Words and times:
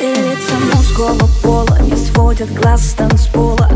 Все 0.00 0.56
мужского 0.74 1.28
пола 1.42 1.78
не 1.82 1.94
сводят 1.94 2.50
глаз 2.54 2.80
с 2.88 2.94
танцпола 2.94 3.68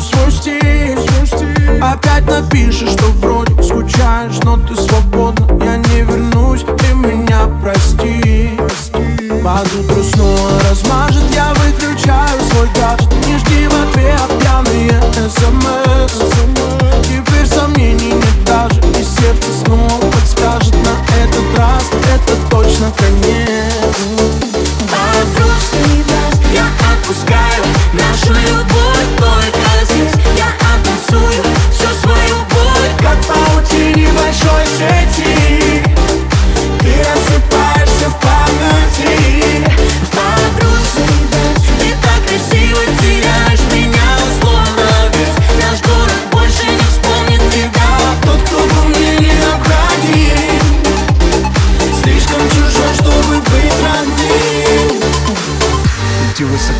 свой 0.00 0.30
стиль 0.30 0.98
Опять 1.82 2.26
напишешь, 2.26 2.90
что 2.90 3.04
вроде 3.20 3.62
скучаешь 3.62 4.38
Но 4.42 4.56
ты 4.56 4.74
свободна, 4.74 5.64
я 5.64 5.76
не 5.76 6.00
вернусь 6.02 6.62
Ты 6.62 6.94
меня 6.94 7.48
прости. 7.62 8.58
Под 9.42 9.66
утро 9.74 10.02
снова 10.02 10.67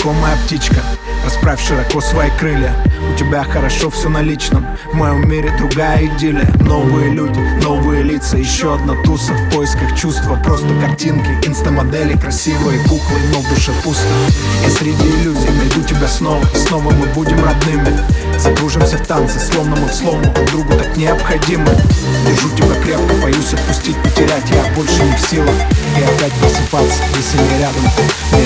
моя 0.07 0.37
птичка. 0.45 0.77
Расправь 1.25 1.61
широко 1.61 2.01
свои 2.01 2.31
крылья. 2.39 2.73
У 3.13 3.17
тебя 3.17 3.43
хорошо 3.45 3.91
все 3.91 4.09
на 4.09 4.23
личном. 4.23 4.67
В 4.93 4.95
моем 4.95 5.29
мире 5.29 5.53
другая 5.59 6.07
идиллия. 6.07 6.51
Новые 6.61 7.11
люди, 7.11 7.41
новые 7.63 8.03
лица. 8.03 8.37
Еще 8.39 8.75
одна 8.75 8.95
туса 9.03 9.33
в 9.33 9.51
поисках 9.55 9.99
чувства. 9.99 10.37
Просто 10.45 10.69
картинки, 10.81 11.31
инстамодели 11.47 12.17
Красивые 12.19 12.81
куклы, 12.85 13.19
но 13.33 13.41
в 13.41 13.49
душе 13.49 13.73
пусто. 13.83 14.07
Я 14.65 14.71
среди 14.71 15.09
иллюзий 15.09 15.51
найду 15.51 15.83
тебя 15.83 16.09
снова. 16.09 16.45
И 16.55 16.57
снова 16.57 16.91
мы 16.91 17.07
будем 17.09 17.45
родными. 17.45 17.99
Закружимся 18.39 18.97
в 18.97 19.07
танце, 19.07 19.39
словно 19.41 19.77
мы 19.77 19.89
в 19.89 19.95
слому. 19.95 20.23
Друг 20.23 20.51
другу 20.51 20.73
так 20.73 20.97
необходимы 20.97 21.69
Держу 22.27 22.51
тебя 22.51 22.75
крепко, 22.83 23.15
боюсь 23.23 23.53
отпустить, 23.53 23.97
потерять. 24.03 24.45
Я 24.51 24.65
больше 24.75 25.03
не 25.03 25.17
в 25.17 25.21
силах. 25.21 25.55
И 25.97 26.03
опять 26.03 26.33
просыпаться, 26.35 27.03
если 27.17 27.39
не 27.39 27.59
рядом. 27.59 27.83
Мне 28.33 28.38